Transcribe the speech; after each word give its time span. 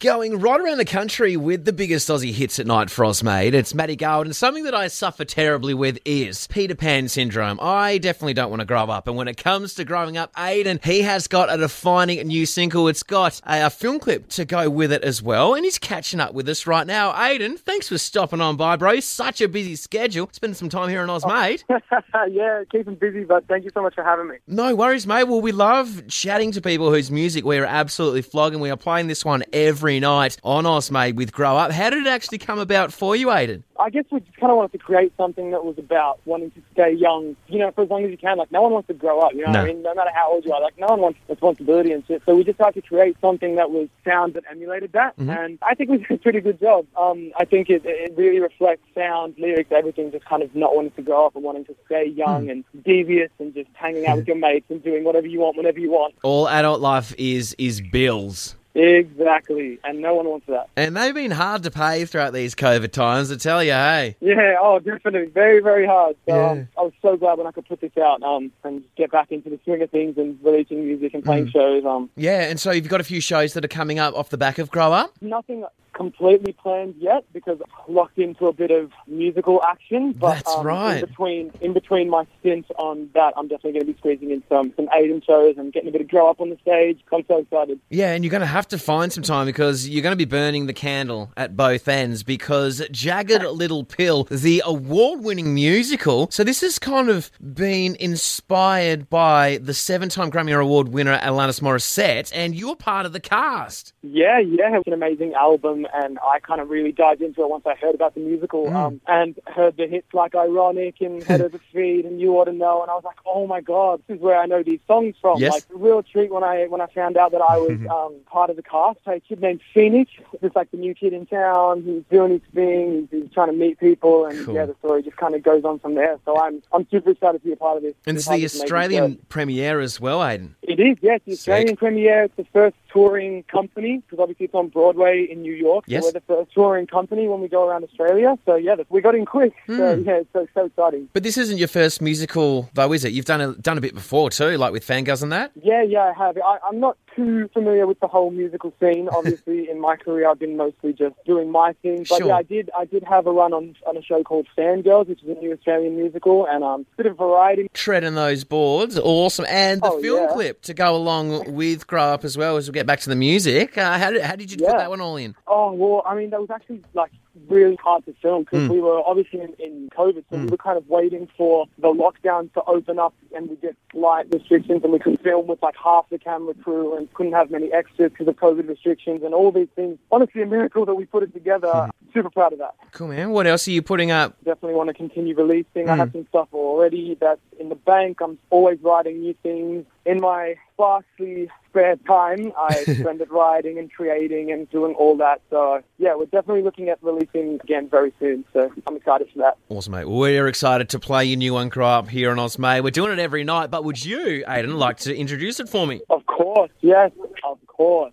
Going 0.00 0.38
right 0.38 0.58
around 0.58 0.78
the 0.78 0.86
country 0.86 1.36
with 1.36 1.66
the 1.66 1.74
biggest 1.74 2.08
Aussie 2.08 2.32
hits 2.32 2.58
at 2.58 2.66
night 2.66 2.90
mate. 3.22 3.52
It's 3.52 3.74
Matty 3.74 3.96
Gold, 3.96 4.24
and 4.24 4.34
something 4.34 4.64
that 4.64 4.74
I 4.74 4.88
suffer 4.88 5.26
terribly 5.26 5.74
with 5.74 5.98
is 6.06 6.46
Peter 6.46 6.74
Pan 6.74 7.06
syndrome. 7.06 7.58
I 7.60 7.98
definitely 7.98 8.32
don't 8.32 8.48
want 8.48 8.60
to 8.60 8.66
grow 8.66 8.84
up, 8.84 9.06
and 9.06 9.14
when 9.14 9.28
it 9.28 9.36
comes 9.36 9.74
to 9.74 9.84
growing 9.84 10.16
up, 10.16 10.32
Aydan, 10.36 10.82
he 10.82 11.02
has 11.02 11.26
got 11.26 11.52
a 11.52 11.58
defining 11.58 12.26
new 12.26 12.46
single. 12.46 12.88
It's 12.88 13.02
got 13.02 13.42
a, 13.44 13.66
a 13.66 13.68
film 13.68 13.98
clip 13.98 14.30
to 14.30 14.46
go 14.46 14.70
with 14.70 14.90
it 14.90 15.04
as 15.04 15.22
well, 15.22 15.54
and 15.54 15.66
he's 15.66 15.78
catching 15.78 16.18
up 16.18 16.32
with 16.32 16.48
us 16.48 16.66
right 16.66 16.86
now. 16.86 17.12
Aydan, 17.12 17.58
thanks 17.58 17.90
for 17.90 17.98
stopping 17.98 18.40
on 18.40 18.56
by, 18.56 18.76
bro. 18.76 19.00
Such 19.00 19.42
a 19.42 19.48
busy 19.48 19.76
schedule. 19.76 20.30
Spending 20.32 20.54
some 20.54 20.70
time 20.70 20.88
here 20.88 21.02
in 21.02 21.10
Oz, 21.10 21.24
oh. 21.26 21.28
mate. 21.28 21.62
yeah, 22.30 22.62
keeping 22.72 22.94
busy, 22.94 23.24
but 23.24 23.46
thank 23.48 23.64
you 23.64 23.70
so 23.74 23.82
much 23.82 23.96
for 23.96 24.04
having 24.04 24.28
me. 24.28 24.36
No 24.46 24.74
worries, 24.74 25.06
mate. 25.06 25.24
Well, 25.24 25.42
we 25.42 25.52
love 25.52 26.08
chatting 26.08 26.52
to 26.52 26.62
people 26.62 26.90
whose 26.90 27.10
music 27.10 27.44
we 27.44 27.58
are 27.58 27.66
absolutely 27.66 28.22
flogging. 28.22 28.60
We 28.60 28.70
are 28.70 28.78
playing 28.78 29.08
this 29.08 29.26
one 29.26 29.44
every 29.52 29.89
night 29.98 30.36
on 30.44 30.64
Osmade 30.64 31.16
with 31.16 31.32
Grow 31.32 31.56
Up. 31.56 31.72
How 31.72 31.90
did 31.90 32.06
it 32.06 32.10
actually 32.10 32.38
come 32.38 32.58
about 32.60 32.92
for 32.92 33.16
you, 33.16 33.28
Aydan? 33.28 33.64
I 33.80 33.88
guess 33.88 34.04
we 34.10 34.20
just 34.20 34.36
kind 34.36 34.50
of 34.50 34.58
wanted 34.58 34.72
to 34.72 34.78
create 34.78 35.10
something 35.16 35.52
that 35.52 35.64
was 35.64 35.78
about 35.78 36.20
wanting 36.26 36.50
to 36.50 36.60
stay 36.72 36.92
young, 36.92 37.34
you 37.48 37.58
know, 37.58 37.70
for 37.72 37.82
as 37.82 37.88
long 37.88 38.04
as 38.04 38.10
you 38.10 38.18
can. 38.18 38.36
Like, 38.36 38.52
no 38.52 38.60
one 38.60 38.72
wants 38.72 38.88
to 38.88 38.94
grow 38.94 39.20
up, 39.20 39.32
you 39.32 39.38
know 39.40 39.52
No. 39.52 39.60
what 39.60 39.70
I 39.70 39.72
mean? 39.72 39.82
No 39.82 39.94
matter 39.94 40.10
how 40.14 40.30
old 40.32 40.44
you 40.44 40.52
are, 40.52 40.60
like, 40.60 40.78
no 40.78 40.86
one 40.88 41.00
wants 41.00 41.18
responsibility 41.28 41.90
and 41.90 42.06
shit. 42.06 42.22
So 42.26 42.36
we 42.36 42.44
just 42.44 42.58
tried 42.58 42.74
to 42.74 42.82
create 42.82 43.16
something 43.22 43.56
that 43.56 43.70
was 43.70 43.88
sound 44.04 44.34
that 44.34 44.44
emulated 44.50 44.92
that. 44.92 45.14
And 45.16 45.58
I 45.62 45.74
think 45.74 45.88
we 45.88 45.96
did 45.96 46.10
a 46.10 46.18
pretty 46.18 46.40
good 46.42 46.60
job. 46.60 46.86
Um, 46.98 47.32
I 47.38 47.46
think 47.46 47.70
it, 47.70 47.82
it 47.86 48.12
really 48.18 48.38
reflects 48.38 48.82
sound, 48.94 49.34
lyrics, 49.38 49.72
everything, 49.72 50.12
just 50.12 50.26
kind 50.26 50.42
of 50.42 50.54
not 50.54 50.76
wanting 50.76 50.92
to 50.92 51.02
grow 51.02 51.24
up 51.24 51.34
and 51.34 51.42
wanting 51.42 51.64
to 51.64 51.74
stay 51.86 52.04
young 52.04 52.50
and 52.50 52.64
devious 52.84 53.30
and 53.38 53.54
just 53.54 53.70
hanging 53.72 54.06
out 54.06 54.18
with 54.18 54.26
your 54.26 54.36
mates 54.36 54.66
and 54.68 54.84
doing 54.84 55.04
whatever 55.04 55.26
you 55.26 55.40
want 55.40 55.56
whenever 55.56 55.78
you 55.78 55.90
want. 55.90 56.14
All 56.22 56.48
adult 56.50 56.80
life 56.80 57.14
is 57.16 57.54
is 57.58 57.80
bills. 57.80 58.56
Exactly. 58.80 59.78
And 59.84 60.00
no 60.00 60.14
one 60.14 60.26
wants 60.26 60.46
that. 60.46 60.68
And 60.76 60.96
they've 60.96 61.14
been 61.14 61.30
hard 61.30 61.62
to 61.64 61.70
pay 61.70 62.04
throughout 62.04 62.32
these 62.32 62.54
COVID 62.54 62.92
times, 62.92 63.30
I 63.30 63.36
tell 63.36 63.62
you, 63.62 63.72
hey. 63.72 64.16
Yeah, 64.20 64.56
oh, 64.60 64.78
definitely. 64.78 65.26
Very, 65.26 65.60
very 65.60 65.86
hard. 65.86 66.16
So 66.28 66.34
Yeah. 66.36 66.50
um, 66.50 66.68
I 66.78 66.82
was 66.82 66.92
so 67.02 67.16
glad 67.16 67.38
when 67.38 67.46
I 67.46 67.52
could 67.52 67.66
put 67.68 67.80
this 67.80 67.96
out 67.98 68.22
um, 68.22 68.50
and 68.64 68.82
get 68.96 69.10
back 69.10 69.30
into 69.32 69.50
the 69.50 69.58
swing 69.64 69.82
of 69.82 69.90
things 69.90 70.16
and 70.18 70.38
releasing 70.42 70.84
music 70.84 71.14
and 71.14 71.22
Mm. 71.22 71.26
playing 71.26 71.50
shows. 71.50 71.84
Um, 71.84 72.10
Yeah, 72.16 72.42
and 72.48 72.58
so 72.58 72.70
you've 72.70 72.88
got 72.88 73.00
a 73.00 73.04
few 73.04 73.20
shows 73.20 73.54
that 73.54 73.64
are 73.64 73.68
coming 73.68 73.98
up 73.98 74.14
off 74.14 74.30
the 74.30 74.38
back 74.38 74.58
of 74.58 74.70
Grow 74.70 74.92
Up. 74.92 75.12
nothing 75.20 75.64
completely 75.92 76.52
planned 76.52 76.94
yet 76.98 77.24
because 77.32 77.58
I'm 77.60 77.94
locked 77.94 78.18
into 78.18 78.46
a 78.46 78.52
bit 78.52 78.70
of 78.70 78.90
musical 79.06 79.62
action. 79.62 80.12
But 80.12 80.34
That's 80.34 80.50
um, 80.54 80.66
right. 80.66 80.94
In 81.02 81.06
between, 81.06 81.52
in 81.60 81.72
between 81.72 82.10
my 82.10 82.26
stint 82.40 82.66
on 82.78 83.10
that, 83.14 83.34
I'm 83.36 83.48
definitely 83.48 83.72
going 83.72 83.86
to 83.86 83.92
be 83.92 83.98
squeezing 83.98 84.30
in 84.30 84.42
some 84.48 84.72
some 84.76 84.86
Aydan 84.88 85.24
shows 85.24 85.56
and 85.58 85.72
getting 85.72 85.88
a 85.88 85.92
bit 85.92 86.00
of 86.00 86.08
grow 86.08 86.30
up 86.30 86.40
on 86.40 86.50
the 86.50 86.58
stage. 86.62 87.00
I'm 87.12 87.24
so 87.26 87.38
excited. 87.38 87.80
Yeah, 87.90 88.12
and 88.12 88.24
you're 88.24 88.30
going 88.30 88.40
to 88.40 88.46
have 88.46 88.68
to 88.68 88.78
find 88.78 89.12
some 89.12 89.22
time 89.22 89.46
because 89.46 89.88
you're 89.88 90.02
going 90.02 90.12
to 90.12 90.16
be 90.16 90.24
burning 90.24 90.66
the 90.66 90.72
candle 90.72 91.32
at 91.36 91.56
both 91.56 91.88
ends 91.88 92.22
because 92.22 92.82
Jagged 92.90 93.42
Little 93.42 93.84
Pill, 93.84 94.24
the 94.24 94.62
award 94.64 95.22
winning 95.22 95.54
musical. 95.54 96.30
So, 96.30 96.44
this 96.44 96.60
has 96.60 96.78
kind 96.78 97.08
of 97.08 97.30
been 97.40 97.96
inspired 97.96 99.10
by 99.10 99.58
the 99.58 99.74
seven 99.74 100.08
time 100.08 100.30
Grammy 100.30 100.58
Award 100.58 100.88
winner 100.88 101.18
Alanis 101.18 101.60
Morissette, 101.60 102.30
and 102.34 102.54
you're 102.54 102.76
part 102.76 103.06
of 103.06 103.12
the 103.12 103.20
cast. 103.20 103.92
Yeah, 104.02 104.38
yeah, 104.38 104.76
it's 104.76 104.86
an 104.86 104.92
amazing 104.92 105.34
album, 105.34 105.79
and 105.94 106.18
I 106.20 106.38
kind 106.40 106.60
of 106.60 106.70
really 106.70 106.92
dived 106.92 107.22
into 107.22 107.42
it 107.42 107.48
once 107.48 107.64
I 107.66 107.74
heard 107.74 107.94
about 107.94 108.14
the 108.14 108.20
musical 108.20 108.66
Mm. 108.66 108.74
um, 108.74 109.00
and 109.06 109.38
heard 109.46 109.76
the 109.76 109.86
hits 109.86 110.12
like 110.12 110.34
"Ironic" 110.34 110.96
and 111.00 111.22
"Head 111.30 111.40
Over 111.40 111.58
Feet" 111.72 112.04
and 112.04 112.20
"You 112.20 112.32
Ought 112.38 112.44
to 112.46 112.52
Know," 112.52 112.82
and 112.82 112.90
I 112.90 112.94
was 112.94 113.04
like, 113.04 113.16
"Oh 113.26 113.46
my 113.46 113.60
god, 113.60 114.02
this 114.06 114.16
is 114.16 114.20
where 114.22 114.38
I 114.38 114.46
know 114.46 114.62
these 114.62 114.80
songs 114.86 115.14
from!" 115.20 115.38
Yes. 115.38 115.52
Like 115.52 115.64
a 115.74 115.78
real 115.78 116.02
treat 116.02 116.30
when 116.32 116.44
I 116.44 116.66
when 116.66 116.80
I 116.80 116.86
found 116.86 117.16
out 117.16 117.32
that 117.32 117.40
I 117.42 117.56
was 117.58 117.78
um, 117.90 118.14
part 118.26 118.50
of 118.50 118.56
the 118.56 118.62
cast. 118.62 118.98
A 119.06 119.18
kid 119.20 119.40
named 119.40 119.60
Phoenix, 119.74 120.10
just 120.42 120.54
like 120.54 120.70
the 120.70 120.76
new 120.76 120.94
kid 120.94 121.12
in 121.12 121.26
town. 121.26 121.82
He's 121.82 122.02
doing 122.10 122.32
his 122.32 122.40
thing. 122.54 123.08
He's, 123.10 123.22
he's 123.22 123.32
trying 123.32 123.48
to 123.48 123.54
meet 123.56 123.78
people, 123.80 124.26
and 124.26 124.44
Cool. 124.44 124.54
yeah, 124.54 124.66
the 124.66 124.74
story 124.78 125.02
just 125.02 125.16
kind 125.16 125.34
of 125.34 125.42
goes 125.42 125.64
on 125.64 125.78
from 125.78 125.94
there. 125.94 126.18
So 126.24 126.40
I'm 126.40 126.62
I'm 126.72 126.86
super 126.90 127.10
excited 127.10 127.40
to 127.42 127.44
be 127.46 127.52
a 127.52 127.56
part 127.56 127.76
of 127.78 127.82
this. 127.82 127.94
And 128.06 128.16
be 128.16 128.18
it's 128.18 128.28
the 128.28 128.40
this 128.40 128.60
Australian 128.60 129.18
premiere 129.28 129.80
as 129.80 130.00
well, 130.00 130.20
Aydan. 130.20 130.50
It 130.62 130.78
is, 130.78 130.96
yes, 131.00 131.20
the 131.26 131.32
Sick. 131.32 131.38
Australian 131.40 131.76
premiere. 131.76 132.24
It's 132.24 132.36
the 132.36 132.46
first 132.52 132.76
touring 132.92 133.42
company 133.44 133.98
because 134.08 134.20
obviously 134.22 134.46
it's 134.46 134.54
on 134.54 134.68
Broadway 134.68 135.26
in 135.30 135.42
New 135.42 135.52
York. 135.54 135.84
Yes. 135.86 136.02
So 136.02 136.08
we're 136.08 136.12
the 136.12 136.20
first 136.26 136.52
touring 136.52 136.86
company 136.86 137.28
when 137.28 137.40
we 137.40 137.48
go 137.48 137.68
around 137.68 137.84
Australia. 137.84 138.38
So 138.46 138.56
yeah, 138.56 138.76
we 138.88 139.00
got 139.00 139.14
in 139.14 139.26
quick. 139.26 139.52
So 139.66 139.96
Hmm. 139.96 140.02
yeah, 140.08 140.16
it's 140.18 140.28
so, 140.32 140.46
so 140.54 140.64
exciting. 140.66 141.08
But 141.12 141.22
this 141.22 141.36
isn't 141.38 141.58
your 141.58 141.68
first 141.68 142.00
musical, 142.02 142.68
though, 142.74 142.92
is 142.92 143.04
it? 143.04 143.12
You've 143.12 143.24
done 143.26 143.40
a, 143.40 143.52
done 143.54 143.78
a 143.78 143.80
bit 143.80 143.94
before, 143.94 144.30
too, 144.30 144.56
like 144.56 144.72
with 144.72 144.86
Fangirls 144.86 145.22
and 145.22 145.32
that? 145.32 145.52
Yeah, 145.62 145.82
yeah, 145.82 146.12
I 146.16 146.24
have. 146.26 146.36
I, 146.38 146.58
I'm 146.68 146.80
not 146.80 146.96
too 147.16 147.48
familiar 147.52 147.86
with 147.86 147.98
the 148.00 148.06
whole 148.06 148.30
musical 148.30 148.72
scene. 148.80 149.08
Obviously, 149.12 149.68
in 149.68 149.80
my 149.80 149.96
career, 149.96 150.28
I've 150.30 150.38
been 150.38 150.56
mostly 150.56 150.92
just 150.92 151.14
doing 151.26 151.50
my 151.50 151.72
thing. 151.82 152.06
But 152.08 152.18
Sure. 152.18 152.28
yeah, 152.28 152.36
I 152.36 152.42
did. 152.42 152.70
I 152.76 152.84
did 152.84 153.02
have 153.04 153.26
a 153.26 153.32
run 153.32 153.52
on 153.52 153.76
on 153.86 153.96
a 153.96 154.02
show 154.02 154.22
called 154.22 154.46
Fangirls, 154.56 155.08
which 155.08 155.22
is 155.22 155.28
a 155.28 155.40
new 155.40 155.52
Australian 155.52 155.96
musical, 155.96 156.46
and 156.46 156.62
um, 156.64 156.86
bit 156.96 157.06
of 157.06 157.16
variety. 157.18 157.68
treading 157.74 158.14
those 158.14 158.44
boards. 158.44 158.98
Awesome. 158.98 159.46
And 159.48 159.80
the 159.82 159.90
Oh, 159.90 160.00
film 160.00 160.22
yeah. 160.28 160.32
clip 160.32 160.62
to 160.62 160.74
go 160.74 160.94
along 160.94 161.52
with 161.54 161.86
Grow 161.86 162.02
Up 162.04 162.24
as 162.24 162.36
well 162.36 162.56
as 162.56 162.68
we 162.68 162.72
get 162.72 162.79
back 162.86 163.00
to 163.00 163.08
the 163.08 163.16
music. 163.16 163.76
Uh, 163.78 163.98
how, 163.98 164.10
did, 164.10 164.22
how 164.22 164.36
did 164.36 164.50
you 164.50 164.56
put 164.58 164.66
that 164.68 164.90
one 164.90 165.00
all 165.00 165.16
in? 165.16 165.34
Oh 165.46 165.72
well, 165.72 166.02
I 166.06 166.14
mean 166.14 166.30
that 166.30 166.40
was 166.40 166.50
actually 166.50 166.82
like 166.94 167.12
really 167.48 167.76
hard 167.76 168.04
to 168.06 168.12
film 168.22 168.42
because 168.44 168.60
Mm. 168.60 168.68
we 168.70 168.80
were 168.80 169.00
obviously 169.06 169.40
in, 169.40 169.54
in 169.58 169.88
COVID, 169.96 170.24
so 170.30 170.36
we 170.38 170.46
were 170.46 170.56
kind 170.56 170.76
of 170.76 170.88
waiting 170.88 171.28
for 171.36 171.66
the 171.78 171.88
lockdown 171.88 172.52
to 172.54 172.62
open 172.66 172.98
up 172.98 173.14
and 173.34 173.48
we 173.48 173.56
get 173.56 173.76
slight 173.92 174.26
restrictions, 174.32 174.82
and 174.84 174.92
we 174.92 174.98
could 174.98 175.20
film 175.20 175.46
with 175.46 175.62
like 175.62 175.74
half 175.82 176.08
the 176.10 176.18
camera 176.18 176.54
crew 176.54 176.96
and 176.96 177.12
couldn't 177.14 177.32
have 177.32 177.50
many 177.50 177.72
extras 177.72 178.10
because 178.12 178.28
of 178.28 178.36
COVID 178.36 178.68
restrictions 178.68 179.22
and 179.22 179.32
all 179.34 179.50
these 179.52 179.68
things. 179.76 179.98
Honestly, 180.10 180.42
a 180.42 180.46
miracle 180.46 180.84
that 180.86 180.94
we 180.94 181.04
put 181.06 181.22
it 181.22 181.32
together. 181.32 181.90
Super 182.12 182.30
proud 182.30 182.52
of 182.52 182.58
that. 182.58 182.74
Cool, 182.92 183.08
man. 183.08 183.30
What 183.30 183.46
else 183.46 183.68
are 183.68 183.70
you 183.70 183.82
putting 183.82 184.10
up? 184.10 184.36
Definitely 184.44 184.74
want 184.74 184.88
to 184.88 184.94
continue 184.94 185.34
releasing. 185.36 185.88
I 185.88 185.94
Mm. 185.94 185.98
have 185.98 186.12
some 186.12 186.26
stuff 186.28 186.48
already 186.52 187.16
that's 187.20 187.40
in 187.58 187.68
the 187.68 187.74
bank. 187.76 188.18
I'm 188.20 188.38
always 188.50 188.78
writing 188.82 189.20
new 189.20 189.34
things 189.42 189.84
in 190.06 190.20
my 190.20 190.56
sparsely 190.74 191.48
spare 191.68 191.96
time. 192.08 192.52
I 192.58 192.74
spend 192.84 193.20
it 193.20 193.30
writing 193.30 193.78
and 193.78 193.92
creating 193.92 194.50
and 194.50 194.68
doing 194.70 194.94
all 194.94 195.16
that. 195.18 195.40
So 195.50 195.82
yeah, 195.98 196.14
we're 196.16 196.24
definitely 196.26 196.62
looking 196.62 196.88
at 196.88 196.98
releasing 197.02 197.60
again 197.62 197.88
very 197.88 198.12
soon. 198.18 198.44
So 198.52 198.72
I'm 198.86 198.96
excited 198.96 199.28
for 199.32 199.38
that. 199.40 199.56
Awesome, 199.68 199.92
mate. 199.92 200.06
We're 200.08 200.48
excited 200.48 200.88
to 200.90 200.98
play 200.98 201.24
your 201.26 201.36
new 201.38 201.54
one, 201.54 201.68
Grow 201.68 201.86
Up, 201.86 202.08
here 202.08 202.30
on 202.30 202.38
Osmay. 202.38 202.82
We're 202.82 202.90
doing 202.90 203.12
it 203.12 203.18
every 203.18 203.44
night, 203.44 203.70
but 203.70 203.84
would 203.84 204.04
you, 204.04 204.44
Aydan, 204.48 204.76
like 204.78 204.96
to 204.98 205.14
introduce 205.16 205.60
it 205.60 205.68
for 205.68 205.86
me? 205.86 206.00
Of 206.10 206.26
course, 206.26 206.70
yes, 206.80 207.12
of 207.44 207.58
course. 207.66 208.12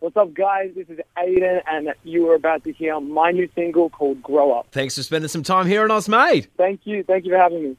What's 0.00 0.16
up, 0.16 0.32
guys? 0.32 0.70
This 0.74 0.88
is 0.88 0.98
Aydan, 1.18 1.60
and 1.66 1.92
you 2.04 2.30
are 2.30 2.34
about 2.34 2.64
to 2.64 2.72
hear 2.72 2.98
my 3.00 3.32
new 3.32 3.50
single 3.54 3.90
called 3.90 4.22
"Grow 4.22 4.50
Up." 4.50 4.66
Thanks 4.72 4.96
for 4.96 5.02
spending 5.02 5.28
some 5.28 5.42
time 5.42 5.66
here 5.66 5.82
on 5.82 5.90
Osmay. 5.90 6.46
Thank 6.56 6.80
you, 6.84 7.02
thank 7.02 7.26
you 7.26 7.32
for 7.32 7.36
having 7.36 7.62
me. 7.62 7.76